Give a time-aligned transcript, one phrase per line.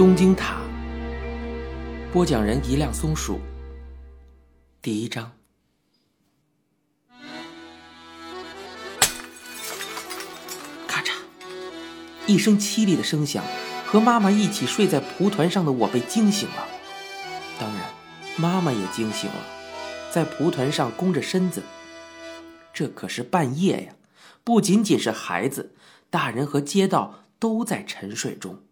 [0.00, 0.62] 东京塔。
[2.10, 3.38] 播讲人：一辆松鼠。
[4.80, 5.30] 第一章。
[10.86, 11.10] 咔嚓，
[12.26, 13.44] 一声凄厉的声响，
[13.84, 16.66] 和妈妈一起睡在蒲团上的我被惊醒了。
[17.58, 17.90] 当然，
[18.38, 19.36] 妈妈也惊醒了，
[20.10, 21.62] 在蒲团上弓着身子。
[22.72, 23.92] 这可是半夜呀，
[24.44, 25.74] 不仅仅是孩子，
[26.08, 28.62] 大人和街道都在沉睡中。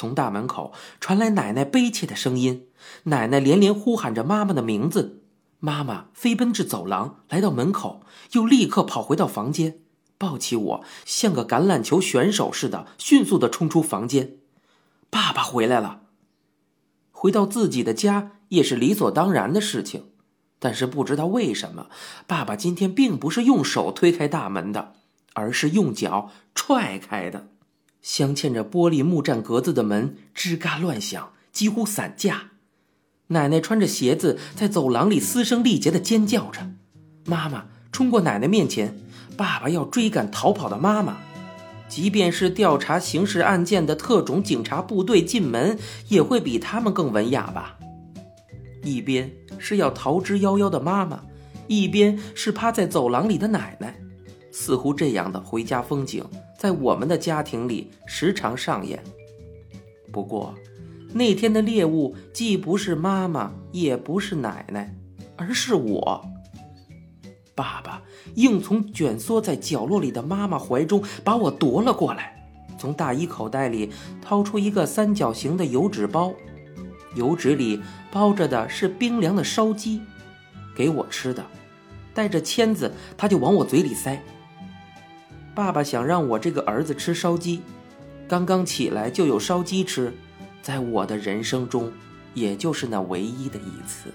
[0.00, 2.68] 从大门口传来奶奶悲切的声音，
[3.02, 5.20] 奶奶连连呼喊着妈妈的名字。
[5.58, 8.00] 妈妈飞奔至走廊，来到门口，
[8.32, 9.80] 又立刻跑回到房间，
[10.16, 14.38] 抱起我，像个橄榄球选手似的，迅速的冲出房间。
[15.10, 16.00] 爸爸回来了。
[17.10, 20.06] 回到自己的家也是理所当然的事情，
[20.58, 21.90] 但是不知道为什么，
[22.26, 24.94] 爸爸今天并不是用手推开大门的，
[25.34, 27.48] 而是用脚踹开的。
[28.02, 32.52] 镶嵌着玻璃木栈格子的门吱嘎乱响，几乎散架。
[33.28, 36.72] 奶奶穿着鞋子在走廊里嘶声力竭地尖叫着。
[37.26, 38.98] 妈妈冲过奶奶面前，
[39.36, 41.18] 爸爸要追赶逃跑的妈妈。
[41.88, 47.76] 即便是调查刑事案件的特种警察部队进门，也会比他们更文雅吧？
[48.82, 51.20] 一边是要逃之夭夭的妈妈，
[51.66, 53.94] 一边是趴在走廊里的奶奶。
[54.52, 56.24] 似乎这样的回家风景。
[56.60, 59.02] 在我们的家庭里时常上演。
[60.12, 60.54] 不过，
[61.14, 64.94] 那天的猎物既不是妈妈，也不是奶奶，
[65.36, 66.22] 而是我。
[67.54, 68.02] 爸爸
[68.34, 72.46] 硬从蜷缩在角落里的妈妈怀中把我夺了过来，
[72.78, 76.34] 从大衣口袋里掏出一个三角形的油纸包，
[77.14, 77.80] 油纸里
[78.12, 80.02] 包着的是冰凉的烧鸡，
[80.76, 81.42] 给我吃的，
[82.12, 84.22] 带着签子，他就往我嘴里塞。
[85.54, 87.62] 爸爸想让我这个儿子吃烧鸡，
[88.28, 90.12] 刚刚起来就有烧鸡吃，
[90.62, 91.92] 在我的人生中，
[92.34, 94.10] 也就是那唯一的一次。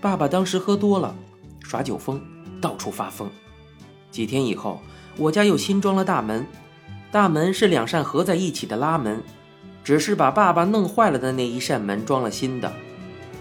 [0.00, 1.14] 爸爸当时喝多了，
[1.62, 2.20] 耍酒疯，
[2.60, 3.30] 到处发疯。
[4.10, 4.80] 几天以后，
[5.16, 6.46] 我家又新装了大门，
[7.10, 9.22] 大门是两扇合在一起的拉门，
[9.84, 12.72] 只是把爸爸弄坏了的那一扇门装了新的。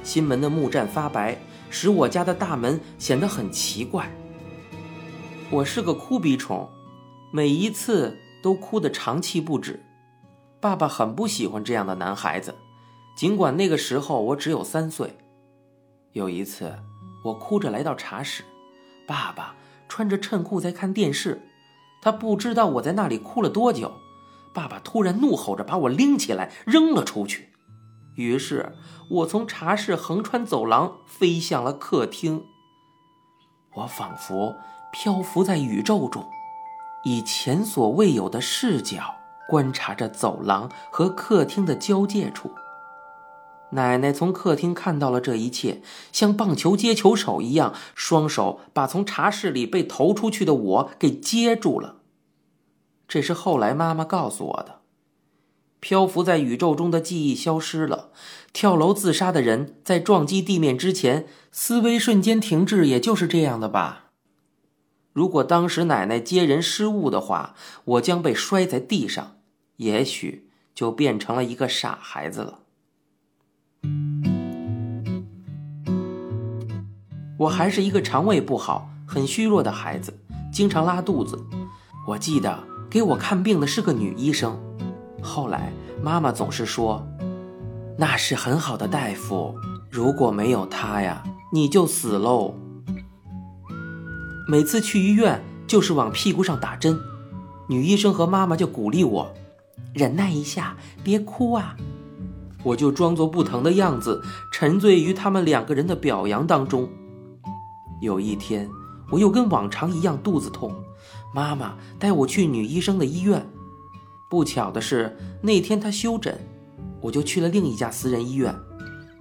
[0.03, 1.37] 新门的木栈发白，
[1.69, 4.09] 使我家的大门显得很奇怪。
[5.51, 6.67] 我是个哭鼻虫，
[7.31, 9.85] 每一次都哭得长气不止。
[10.59, 12.55] 爸爸很不喜欢这样的男孩子，
[13.15, 15.15] 尽管那个时候我只有三岁。
[16.13, 16.75] 有一次，
[17.23, 18.43] 我哭着来到茶室，
[19.05, 19.55] 爸爸
[19.87, 21.47] 穿着衬裤在看电视，
[22.01, 23.93] 他不知道我在那里哭了多久。
[24.51, 27.49] 爸爸突然怒吼着把我拎起来扔了出去，
[28.15, 28.73] 于是
[29.11, 32.43] 我从茶室横穿走廊飞向了客厅。
[33.75, 34.55] 我仿佛。
[34.97, 36.25] 漂浮在宇宙中，
[37.03, 42.51] 以前所未有的视角观察着走廊和客厅的交界处。
[43.71, 45.81] 奶奶从客厅看到了这一切，
[46.13, 51.97] 像棒球接球手一样，双手把从茶室里被投出去的我给接住了。
[53.05, 54.79] 这是后来妈妈告诉我的。
[55.81, 58.11] 漂浮在宇宙中的记忆消失了，
[58.53, 64.03] 跳楼自杀的人在撞击地面之前，思维瞬间停滞，也就是这样的吧。
[65.15, 67.55] 如果当时奶奶接人失误的话，
[67.85, 69.37] 我将被摔在地上，
[69.77, 72.59] 也许就变成了一个傻孩子了。
[77.37, 80.13] 我还是一个肠胃不好、很虚弱的孩子，
[80.51, 81.41] 经常拉肚子。
[82.05, 84.59] 我记得给我看病的是个女医生，
[85.21, 85.71] 后来
[86.03, 87.07] 妈妈总是说
[87.97, 89.55] ：“那是很好的大夫，
[89.89, 91.23] 如果没有他呀，
[91.53, 92.53] 你就死喽。”
[94.47, 96.99] 每次去医院就是往屁股上打针，
[97.67, 99.33] 女医生和妈妈就鼓励我，
[99.91, 101.75] 忍耐一下，别哭啊。
[102.63, 104.21] 我就装作不疼的样子，
[104.51, 106.87] 沉醉于他们两个人的表扬当中。
[108.01, 108.69] 有一天，
[109.09, 110.71] 我又跟往常一样肚子痛，
[111.33, 113.47] 妈妈带我去女医生的医院。
[114.29, 116.37] 不巧的是，那天她休诊，
[117.01, 118.55] 我就去了另一家私人医院。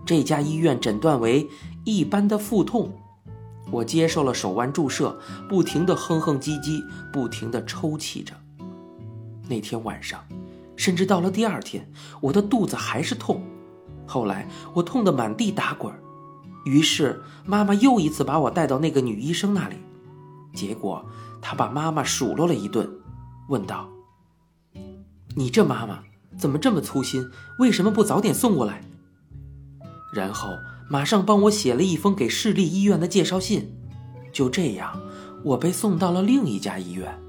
[0.05, 1.49] 这家医院诊断为
[1.85, 2.93] 一般的腹痛。
[3.75, 5.19] 我接受了手腕注射，
[5.49, 6.81] 不停地哼哼唧唧，
[7.13, 8.33] 不停地抽泣着。
[9.49, 10.25] 那天晚上，
[10.77, 11.91] 甚至到了第二天，
[12.21, 13.43] 我的肚子还是痛。
[14.07, 15.93] 后来我痛得满地打滚，
[16.65, 19.75] 于是妈妈又一次把我带到那个女医生那里。
[20.55, 21.05] 结果
[21.43, 22.89] 她把妈妈数落了一顿，
[23.49, 23.89] 问道
[25.35, 25.99] ：“你这妈妈
[26.39, 27.29] 怎么这么粗心？
[27.59, 28.85] 为什么不早点送过来？”
[30.15, 30.51] 然后。
[30.89, 33.75] 马上帮我写了一封给市立医院的介绍信。
[34.33, 35.01] 就这样
[35.45, 37.25] 我被送到了另一家医院。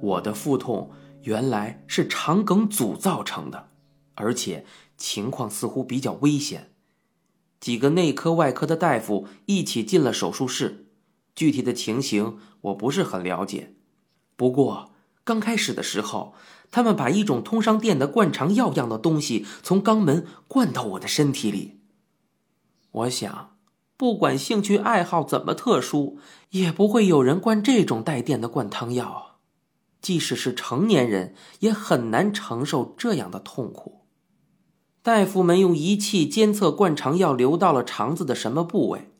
[0.00, 0.90] 我的腹痛
[1.22, 3.68] 原来是肠梗阻造成的
[4.14, 4.64] 而且
[4.96, 6.72] 情况似乎比较危险。
[7.60, 10.89] 几个内科外科的大夫一起进了手术室
[11.40, 13.72] 具体的情形我不是很了解。
[14.36, 14.90] 不过
[15.24, 16.34] 刚开始的时候，
[16.70, 21.80] 他们把一种通商店的灌肠药样的东西从肛门灌到我的身体里。
[22.90, 23.56] 我想，
[23.96, 26.18] 不管兴趣爱好怎么特殊，
[26.50, 29.38] 也不会有人灌这种带电的灌汤药。
[30.02, 34.02] 即使是成年人，也很难承受这样的痛苦。
[35.00, 39.10] 大夫们用仪器监测灌肠药流到了肠子的什么部位，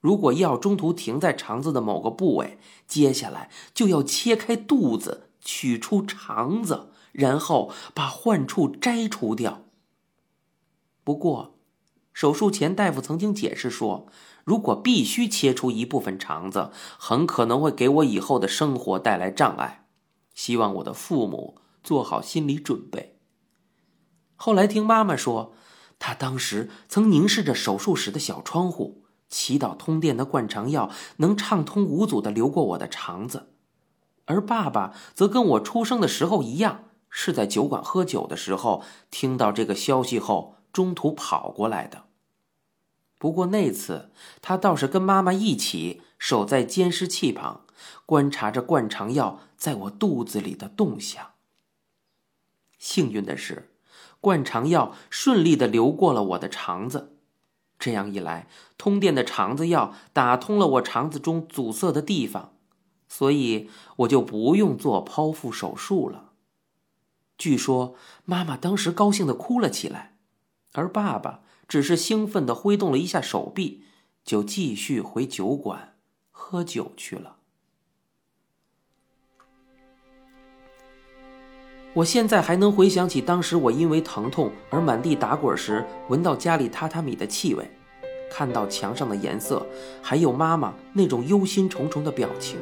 [0.00, 9.64] 如果药中途停在肠子的某个部位，接下来就要切开肚子，取出肠子，然后把患处摘除掉。
[11.04, 11.58] 不过，
[12.12, 14.06] 手术前大夫曾经解释说，
[14.44, 19.86] 如果必须切除一部分肠子，很可能会给我以后的生活带来障碍。
[20.34, 23.18] 希望我的父母做好心理准备。
[24.36, 25.52] 后来听妈妈说，
[25.98, 33.54] 她当时曾凝视着手术室的小窗户，祈祷通电的灌肠药能畅通无阻的流过我的肠子。
[34.26, 42.04] 而爸爸则跟我出生的时候一样，是在酒馆喝酒的时候听到这个消息后中途跑过来的。
[43.16, 44.10] 不过那次
[44.42, 47.62] 他倒是跟妈妈一起守在监视器旁。
[48.04, 51.30] 观察着灌肠药在我肚子里的动向。
[52.76, 53.70] 幸运的是，
[54.20, 57.16] 灌肠药顺利的流过了我的肠子，
[57.78, 58.48] 这样一来，
[58.80, 62.54] 通电的肠子药打通了我肠子中阻塞的地方，
[63.06, 66.30] 所以我就不用做剖腹手术了。
[67.36, 67.94] 据说
[68.24, 70.16] 妈妈当时高兴的哭了起来，
[70.72, 73.84] 而爸爸只是兴奋的挥动了一下手臂，
[74.24, 75.96] 就继续回酒馆
[76.30, 77.36] 喝酒去了。
[81.92, 87.70] 我现在还能回想起当时我因为疼痛而满地打滚时，闻到家里榻榻米的气味，
[88.30, 89.66] 看到墙上的颜色，
[90.00, 92.58] 还有妈妈那种忧心忡忡的表情。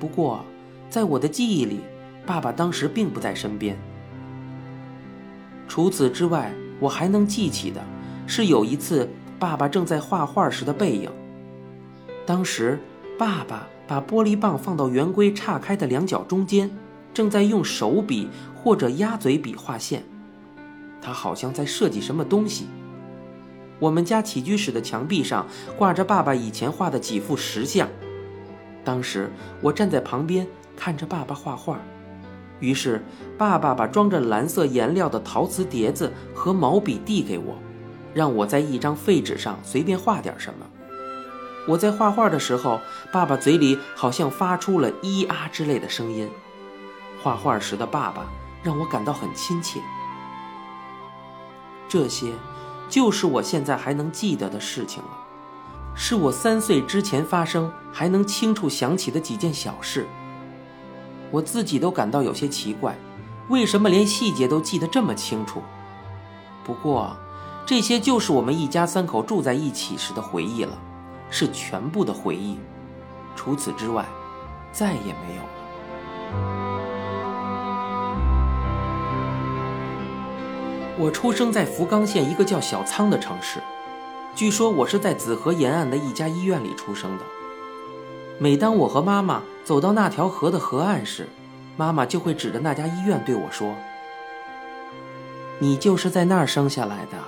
[0.00, 0.44] 不过，
[0.90, 1.80] 在我的记忆里，
[2.24, 3.76] 爸爸当时并不在身边。
[5.68, 7.80] 除此之外，我还能记起的
[8.26, 9.08] 是有一次
[9.38, 11.10] 爸爸正在画画时的背影。
[12.24, 12.80] 当时，
[13.18, 16.70] 爸爸把玻璃棒放到圆规岔开的两角中间。
[17.14, 20.04] 正在用手笔或者鸭嘴笔画线，
[21.00, 22.66] 他好像在设计什么东西。
[23.78, 25.46] 我们家起居室的墙壁上
[25.76, 27.88] 挂着爸爸以前画的几幅石像，
[28.84, 29.30] 当时
[29.60, 30.46] 我站在旁边
[30.76, 31.78] 看着爸爸画画，
[32.58, 33.04] 于是
[33.36, 37.56] 爸爸把装着蓝色颜料的陶瓷碟子和毛笔递给我，
[38.14, 40.66] 让我在一张废纸上随便画点什么。
[41.68, 42.80] 我在画画的时候，
[43.12, 46.30] 爸爸嘴里好像发出了咿啊之类的声音。
[47.22, 48.24] 画画时的爸爸
[48.62, 49.80] 让我感到很亲切。
[51.88, 52.32] 这些，
[52.88, 55.10] 就是我现在还能记得的事情了，
[55.94, 60.06] 是我三岁之前发生还能清楚想起的几件小事。
[61.30, 62.96] 我自己都感到有些奇怪，
[63.48, 65.60] 为什么连细节都记得这么清楚？
[66.64, 67.16] 不过，
[67.66, 70.78] 这些就是我们一家三口住在一起时的回忆了，
[71.30, 72.58] 是全部的回忆。
[73.34, 74.06] 除此之外，
[74.72, 76.65] 再也没有了。
[80.98, 83.60] 我出生在福冈县一个叫小仓的城市，
[84.34, 87.24] 据说我是在子河沿岸的一家医院里出生的。
[88.38, 91.28] 每当我和妈妈走到那条河的河岸时，
[91.76, 93.74] 妈妈就会指着那家医院对我说
[95.60, 97.18] ：“你就是在那儿生下来的。”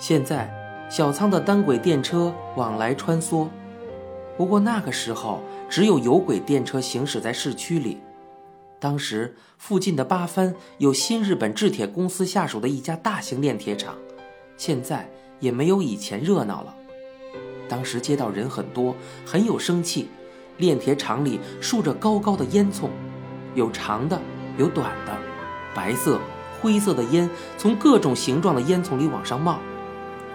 [0.00, 0.50] 现在，
[0.90, 3.46] 小仓的单轨电车往来穿梭，
[4.38, 8.00] 不过那个时候只有有轨电车行驶在市区里。
[8.80, 13.94] 当时附近的八幡有新日本制铁公司下属的一家大型炼铁厂，
[14.56, 15.08] 现在
[15.38, 16.74] 也没有以前热闹了。
[17.68, 18.96] 当时街道人很多，
[19.26, 20.08] 很有生气。
[20.56, 22.88] 炼铁厂里竖着高高的烟囱，
[23.54, 24.20] 有长的，
[24.58, 25.16] 有短的，
[25.74, 26.18] 白色、
[26.60, 29.58] 灰色的烟从各种形状的烟囱里往上冒。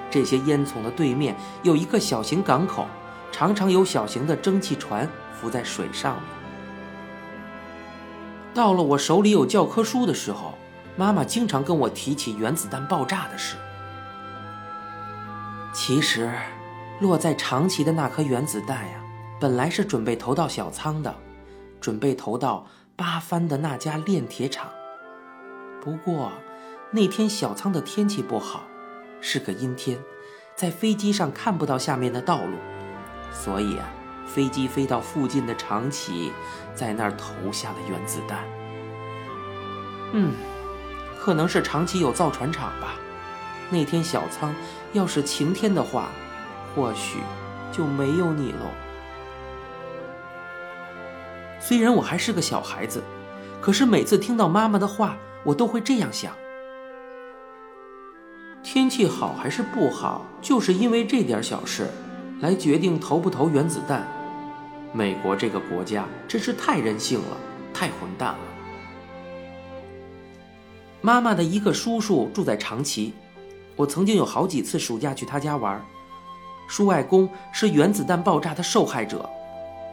[0.09, 2.87] 这些烟囱的对面有一个小型港口，
[3.31, 5.07] 常常有小型的蒸汽船
[5.39, 6.17] 浮在水上。
[8.55, 10.53] 到了我手里有教科书的时候，
[10.95, 13.57] 妈妈经常跟我提起原子弹爆炸的事。
[15.73, 16.31] 其实，
[17.01, 19.03] 落在长崎的那颗原子弹呀，
[19.41, 21.13] 本来是准备投到小仓的，
[21.81, 24.69] 准备投到八幡的那家炼铁厂。
[25.83, 26.31] 不过，
[26.91, 28.63] 那天小仓的天气不好，
[29.19, 29.99] 是个阴天，
[30.55, 32.55] 在飞机上看不到下面的道路，
[33.33, 33.91] 所以啊，
[34.25, 36.31] 飞机飞到附近的长崎，
[36.73, 38.43] 在那儿投下了原子弹。
[40.13, 40.33] 嗯，
[41.19, 42.95] 可能是长崎有造船厂吧。
[43.69, 44.53] 那天小仓
[44.93, 46.09] 要是晴天的话，
[46.73, 47.19] 或许
[47.71, 48.69] 就没有你喽。
[51.59, 53.01] 虽然我还是个小孩子，
[53.59, 56.31] 可是每次听到妈妈的话，我都会这样想：
[58.61, 61.89] 天气好还是不好，就是因为这点小事，
[62.39, 64.07] 来决定投不投原子弹。
[64.95, 67.37] 美国这个国家真是太任性了，
[67.73, 68.39] 太混蛋了。
[71.01, 73.11] 妈妈的一个叔叔住在长崎，
[73.75, 75.85] 我曾经有好几次暑假去他家玩。
[76.69, 79.29] 叔外公是原子弹爆炸的受害者。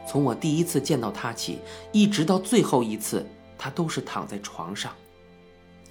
[0.07, 1.59] 从我第一次见到他起，
[1.91, 4.93] 一直到最后一次，他都是躺在床上。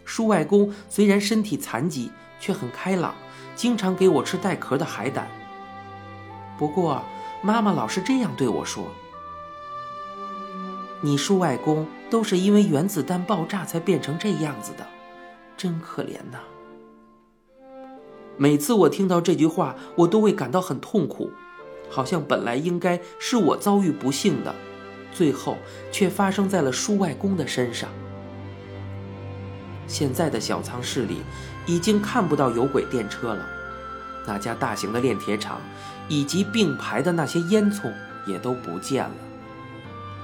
[0.07, 3.15] 叔外公虽然身体残疾，却很开朗，
[3.55, 5.29] 经常给我吃带壳的海胆。
[6.57, 7.03] 不过，
[7.43, 8.87] 妈妈老是这样对我说
[11.03, 14.87] ：“你叔外公都是因为原子弹爆炸才变成这样子的，
[15.57, 16.39] 真可怜呐。”
[18.39, 21.31] 每次我听到这句话，我都会感到很痛苦。
[21.91, 24.55] 好像本来应该是我遭遇不幸的，
[25.13, 25.59] 最后
[25.91, 27.91] 却发生在了叔外公的身上。
[29.87, 31.19] 现在的小仓市里
[31.67, 33.47] 已经看不到有轨电车了，
[34.27, 35.61] 那家大型的炼铁厂
[36.09, 37.93] 以及并排的那些烟囱
[38.27, 39.15] 也都不见了。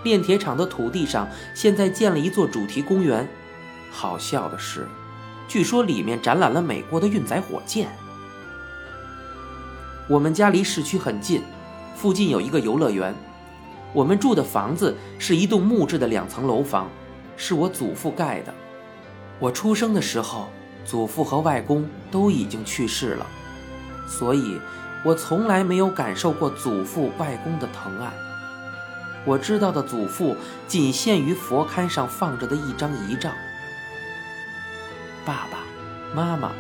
[0.03, 3.29] 炼铁厂的土地上现在建了一座主题公园，
[3.91, 4.87] 好笑的是，
[5.47, 7.89] 据说里面展览了美国的运载火箭。
[10.09, 11.43] 我们家离市区很近。
[11.97, 13.13] 附近有一个游乐园，
[13.93, 16.89] 我们住的房子是一栋木质的两层楼房，
[17.37, 18.55] 是我祖父盖的。
[19.41, 20.49] 我出生的时候，
[20.85, 23.27] 祖父和外公都已经去世了，
[24.07, 24.61] 所以
[25.05, 28.28] 我从来没有感受过祖父、外公的疼爱。
[29.25, 33.31] 我知道的祖父仅限于佛龛上放着的一张遗照。
[35.25, 35.59] 爸爸
[36.15, 36.53] 妈妈，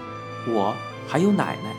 [0.46, 0.74] 我
[1.06, 1.74] 还有奶奶。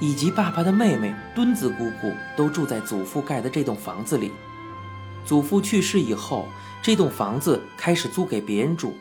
[0.00, 4.32] 以及爸爸的妹妹墩子姑姑都住在祖父盖的这栋房子里。
[5.24, 6.48] 祖父去世以后，
[6.82, 8.92] 这栋房子开始租给别人住。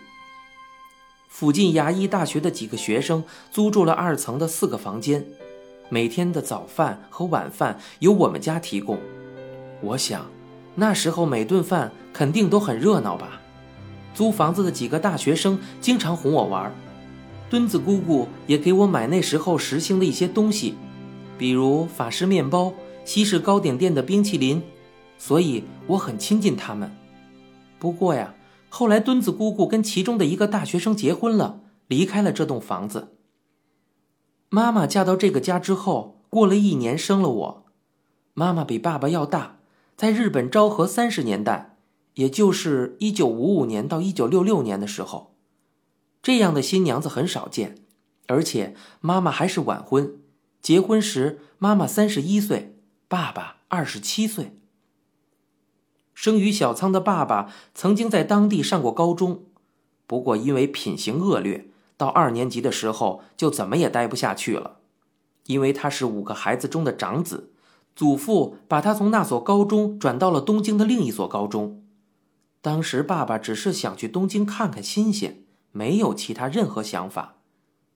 [1.27, 5.25] 附近牙医大学的几个学生租住了二层的四个房间，
[5.89, 8.99] 每天的早饭和晚饭由我们家提供。
[9.81, 10.29] 我想，
[10.75, 13.41] 那时候每顿饭肯定都很热闹吧。
[14.13, 16.73] 租房子的几个大学生经常哄我玩。
[17.49, 20.75] 墩子姑姑也给我买那时候时兴的一些东西，
[21.37, 22.73] 比如法式面包、
[23.05, 24.61] 西式糕点店的冰淇淋，
[25.17, 26.91] 所以我很亲近他们。
[27.77, 28.33] 不过呀，
[28.69, 33.09] 后来墩子姑姑跟其中的一个大学生结婚了，离开了这栋房子。
[34.49, 37.65] 妈妈嫁到这个家之后，过了一年生了我。
[38.33, 39.57] 妈妈比爸爸要大，
[40.03, 41.77] 在日本昭和三十年代，
[42.15, 45.37] 也就是一九五五年到一九六六年的时候。
[46.21, 47.77] 这样的新娘子很少见，
[48.27, 50.17] 而且妈妈还是晚婚。
[50.61, 52.75] 结婚时，妈妈三十一岁，
[53.07, 54.59] 爸爸二十七岁。
[56.13, 59.45] 生于小仓的爸爸曾经在当地上过高中，
[60.05, 64.79] 不过因为品行恶劣，到二年级的时候就怎么也待不下去了。
[65.45, 67.52] 因为他是五个孩子中的长子，
[67.95, 71.83] 祖父把他从那所高中转到了东京的另一所高中。
[72.61, 75.39] 当时爸爸只是想去东京看看新鲜。
[75.75, 77.37] 没有其他任何想法，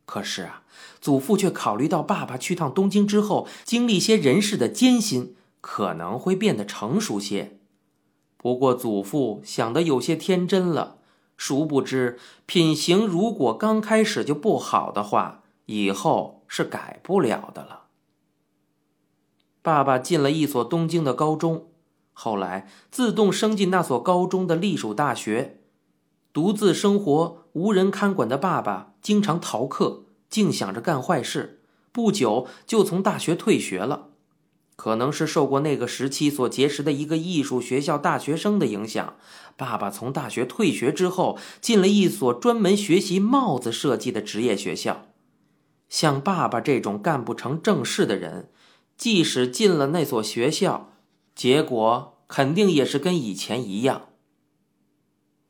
[0.08, 0.63] 可是啊，
[1.00, 7.60] 祖父却考虑到爸爸去趟东京之后，经历些人事的艰辛，可能会变得成熟些。
[8.36, 10.98] 不过祖父想的有些天真了，
[11.38, 17.87] 殊不知品行如果刚开始就不好的话，以后是改不了的了。
[19.68, 21.68] 爸爸进了一所东京的高中，
[22.14, 25.60] 后来自动升进那所高中的隶属大学。
[26.32, 31.60] 独自生活、无人看管的爸爸经常逃课，净想着干坏事。
[31.92, 34.08] 不久就从大学退学了，
[34.78, 39.16] 可能是受过那个时期所结识的一个艺术学校大学生的影响。
[39.58, 45.08] 爸爸从大学退学之后，进了一所专门学习帽子设计的职业学校。
[45.90, 48.50] 像爸爸这种干不成正事的人，
[48.98, 50.92] 即使进了那所学校，
[51.36, 54.10] 结果肯定也是跟以前一样。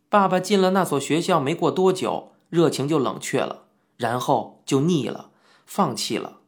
[0.09, 5.31] 爸爸进了那所学校没过多久，热情就冷却了，然后就腻了，
[5.65, 6.41] 放弃了。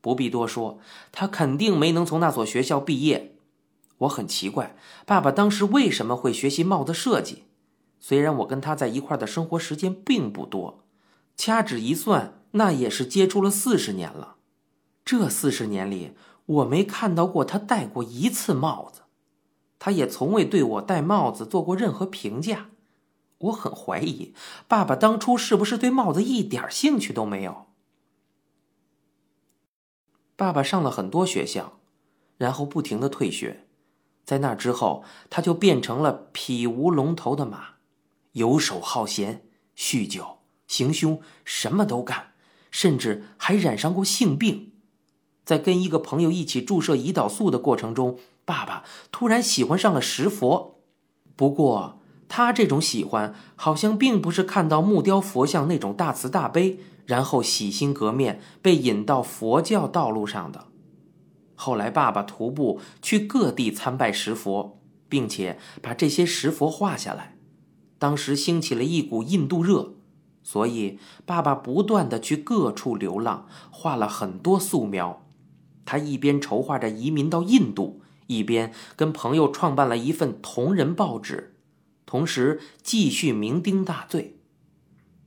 [0.00, 0.78] 不必多说，
[1.10, 3.36] 他肯定没能从那所学校毕业。
[3.98, 7.44] 我很奇怪，爸爸当时为什么会学习帽子设计？
[7.98, 10.84] 虽然我跟他在一块的生活时间并不多，
[11.36, 14.36] 掐指一算，那也是接触了四十年了。
[15.04, 16.12] 这四十年里，
[16.46, 19.02] 我没看到过他戴过一次帽子。
[19.78, 22.70] 他也从未对我戴帽子做过任何评价。
[23.38, 24.34] 我很怀疑，
[24.66, 27.66] 爸爸当初是不是对帽子一点兴趣都没有。
[30.34, 31.78] 爸爸上了很多学校，
[32.38, 33.66] 然后不停的退学，
[34.24, 37.74] 在那之后，他就变成了匹无龙头的马，
[38.32, 42.32] 游手好闲，酗酒，行凶，什么都干，
[42.70, 44.72] 甚至还染上过性病。
[45.46, 50.80] 在跟一个朋友一起注射胰岛素的过程中，爸爸突然喜欢上了石佛，
[51.34, 52.00] 不过。
[52.28, 60.66] 他这种喜欢，好像并不是看到木雕佛像那种大慈大悲，然后洗心革面，被引到佛教道路上的。
[61.54, 67.36] 后来，爸爸徒步去各地参拜石佛，并且把这些石佛画下来。
[68.00, 69.94] 当时兴起了一股印度热，
[70.42, 75.22] 所以爸爸不断的去各处流浪，画了很多素描。
[75.86, 81.54] 他一边筹划着移民到印度，一边跟朋友创办了一份同人报纸。
[82.04, 84.36] 同时继续酩酊大醉，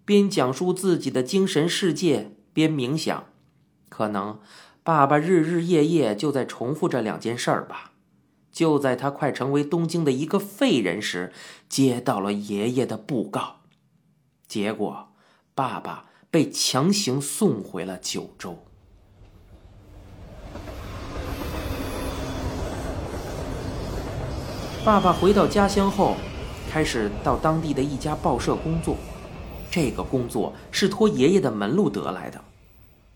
[0.06, 3.26] 边讲述自己的精神世界，边冥想。
[3.90, 4.40] 可能
[4.84, 7.94] 爸爸日日夜夜就在重复这两件事儿吧。
[8.52, 11.32] 就在他快成为东京的一个废人时，
[11.68, 13.62] 接到了爷爷的布告，
[14.48, 15.14] 结果
[15.54, 18.66] 爸爸被强行送回了九州。
[24.84, 26.16] 爸爸回到家乡后。
[26.72, 28.96] 开始到当地的一家报社工作，
[29.72, 32.40] 这个工作是托爷爷的门路得来的。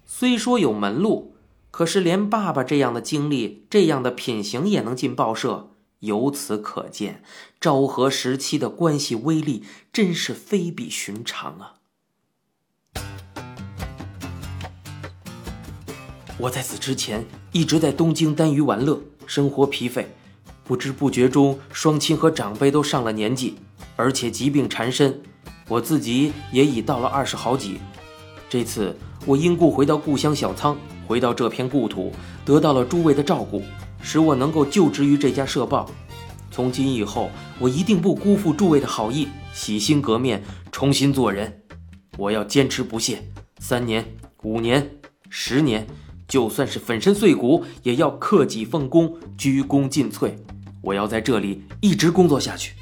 [0.07, 1.35] 虽说有门路，
[1.69, 7.21] 可是连爸爸这样的经历、这样的品行也能进报社，由此可见，
[7.61, 11.75] 昭和时期的关系威力真是非比寻常啊！
[16.39, 20.07] 我在此之前一直在东京耽于玩乐，生活疲惫。
[20.65, 23.55] 不知不觉中，双亲和长辈都上了年纪，
[23.95, 25.21] 而且疾病缠身，
[25.67, 27.79] 我自己也已到了二十好几。
[28.49, 28.95] 这次
[29.25, 32.11] 我因故回到故乡小仓，回到这片故土，
[32.45, 33.61] 得到了诸位的照顾，
[34.01, 35.89] 使我能够就职于这家社报。
[36.49, 41.61] 从今以后，我一定不辜负诸位的好意，洗心革面，重新做人。
[42.17, 44.05] 我要坚持不懈，三年、
[44.43, 44.87] 五年、
[45.29, 45.87] 十年，
[46.27, 50.31] 就算是粉身碎骨，也要克己奉公，鞠躬尽瘁。
[50.83, 52.75] 我要在这里一直工作下去。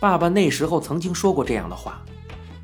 [0.00, 2.02] 爸爸那时候曾经说过这样的话，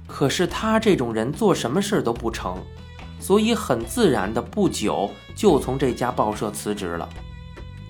[0.06, 2.64] 可是他这种人做什么事都不成，
[3.20, 7.06] 所以很自然的不久就从这家报社辞职了。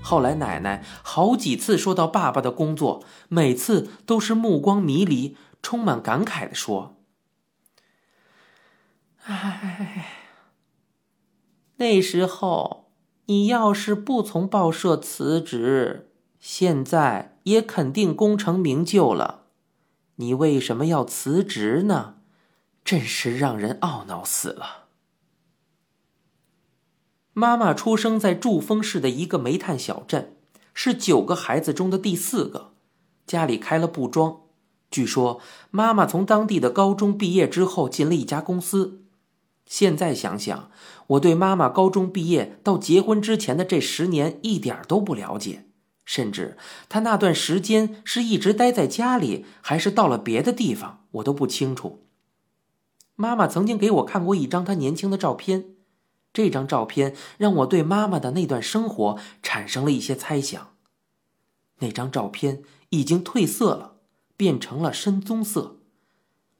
[0.03, 6.97] 后来奶奶好几次说到爸爸的工作，每次都是目光迷离、充满感慨的说
[9.27, 10.07] ：“唉，
[11.77, 12.83] 那时候。”
[13.27, 19.47] 你要是不从报社辞职，现在也肯定功成名就了。
[20.17, 22.15] 你为什么要辞职呢？
[22.85, 24.85] 真是让人懊恼死了。
[27.33, 30.37] 妈妈出生在祝丰市的一个煤炭小镇，
[30.73, 32.71] 是九个孩子中的第四个，
[33.27, 34.43] 家里开了布庄。
[34.89, 35.41] 据说
[35.73, 39.03] 妈妈从当地的高中毕业之后，进了一家公司。
[39.67, 40.71] 现在想想，
[41.09, 45.67] 我对妈妈高中毕业到结婚之前的这十年一点都不了解，
[46.05, 46.57] 甚至
[46.89, 52.07] 她那段时间是一直待在家里，还是到了别的地方，我都不清楚。
[53.17, 55.75] 妈妈曾经给我看过一张她年轻的照片，
[56.33, 60.75] 这张照片让我对妈妈的那段生活产生了一些猜想。
[61.81, 63.97] 那张照片已经褪色了，
[64.37, 65.81] 变成了深棕色。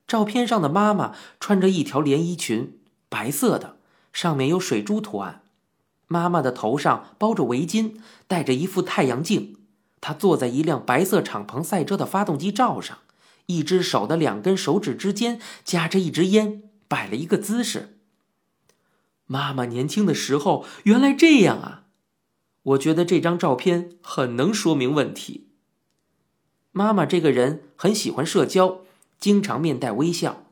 [0.09, 2.81] 照片上的妈妈穿着一条连衣裙。
[3.09, 3.79] 白色的，
[4.13, 5.43] 上面有水珠图案。
[6.09, 9.57] 妈妈的头上包着围巾，戴着一副太阳镜。
[10.01, 12.99] 她坐在一辆白色敞篷赛车的发动机罩上，
[13.47, 17.99] 一只手的两根手指之间夹着一支烟，摆了一个姿势。
[19.27, 21.85] 妈妈年轻的时候原来这样啊！
[22.63, 25.49] 我觉得这张照片很能说明问题。
[26.71, 28.83] 妈妈这个人很喜欢社交，
[29.19, 30.45] 经常面带微笑。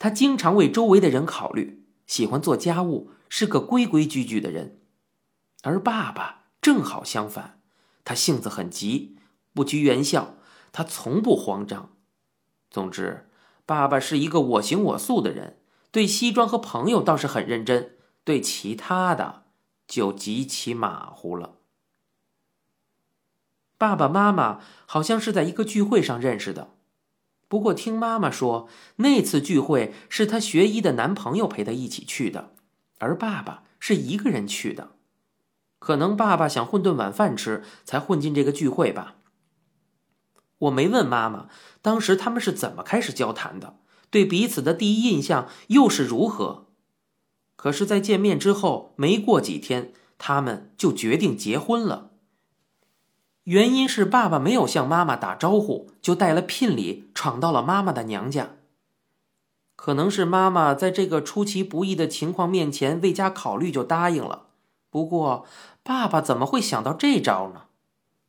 [0.00, 1.84] 她经常为周围的人考虑。
[2.06, 4.80] 喜欢做家务，是个规规矩矩的人，
[5.62, 7.60] 而爸爸正好相反，
[8.04, 9.18] 他性子很急，
[9.52, 10.36] 不拘言笑，
[10.72, 11.96] 他从不慌张。
[12.70, 13.28] 总之，
[13.64, 19.44] 爸爸是一个我行我素的人，对西装和朋友倒是很认真，对其他的
[19.86, 21.56] 就极其马虎了。
[23.78, 26.75] 爸爸妈妈好像是在一个聚会上认识的。
[27.48, 32.52] 不过听妈妈说，那次聚会是她学医的男朋友陪她一起去的，
[32.98, 34.90] 而爸爸是一个人去的。
[35.78, 39.16] 可能爸爸想混顿晚饭吃，才混进这个聚会吧。
[40.58, 41.48] 我没问妈妈，
[41.82, 43.76] 当时他们是怎么开始交谈的，
[44.10, 46.66] 对彼此的第一印象又是如何。
[47.54, 52.10] 可是，在见面之后没过几天，他们就决定结婚了。
[53.46, 58.56] 原因是爸爸没有向妈妈打招呼，就带了聘礼闯到了妈妈的娘家。
[59.76, 64.46] 可能是妈妈在这个出其不意的情况面前未加考虑就答应了。
[64.90, 65.46] 不过，
[65.84, 67.62] 爸爸怎么会想到这招呢？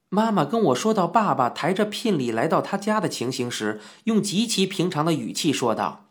[0.09, 6.05] 妈妈跟我说到爸爸抬着聘礼来到他家的情形时，用极其平常的语气说道：“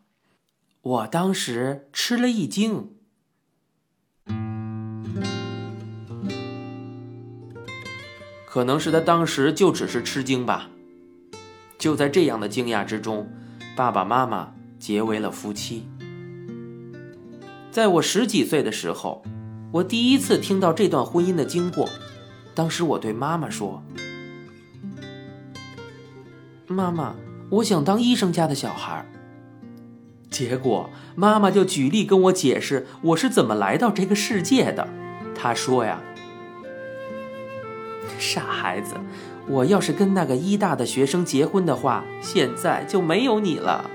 [0.82, 2.90] 我当时吃了一惊。”
[8.56, 10.70] 可能是他当时就只是吃惊吧。
[11.76, 13.28] 就在这样的惊讶之中，
[13.76, 15.86] 爸爸妈妈结为了夫妻。
[17.70, 19.22] 在我十几岁的时候，
[19.72, 21.86] 我第一次听到这段婚姻的经过。
[22.54, 23.82] 当时我对妈妈说
[26.66, 27.14] ：“妈妈，
[27.50, 29.06] 我想当医生家的小孩。”
[30.32, 34.88] 结果妈妈就举例跟我解释我是怎么来到这个世界的。
[35.34, 36.00] 她说呀。
[38.18, 38.94] 傻孩子，
[39.48, 43.90] 我要是跟那个医大的学生结婚的话，现在就没有你了。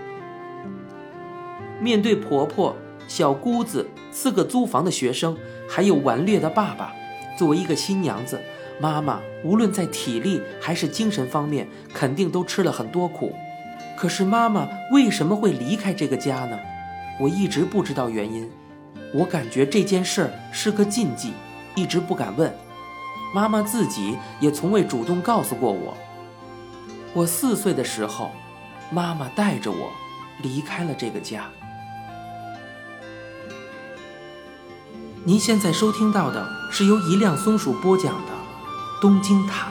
[1.80, 2.76] 面对婆婆、
[3.08, 5.36] 小姑子、四个租房的学生，
[5.68, 6.94] 还有顽劣的爸爸，
[7.38, 8.40] 作为一个新娘子，
[8.80, 13.34] 妈妈无论在体力还是精神方面，肯定都吃了很多苦。
[13.98, 16.60] 可是妈妈为什么会离开这个家呢？
[17.20, 18.50] 我一直不知道原因。
[19.14, 21.34] 我感觉这件事儿是个禁忌，
[21.76, 22.52] 一直不敢问。
[23.34, 25.98] 妈妈自己也从未主动告诉过我。
[27.14, 28.32] 我四岁的时候，
[28.90, 29.92] 妈妈带着我
[30.42, 31.46] 离开了这个家。
[35.24, 38.32] 您现在收听到的是由一辆松鼠播讲的
[39.02, 39.68] 《东京塔》。